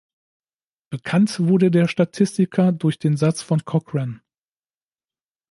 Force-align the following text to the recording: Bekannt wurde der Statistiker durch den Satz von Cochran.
Bekannt 0.89 1.39
wurde 1.39 1.69
der 1.69 1.87
Statistiker 1.87 2.71
durch 2.71 2.97
den 2.97 3.17
Satz 3.17 3.43
von 3.43 3.63
Cochran. 3.65 4.23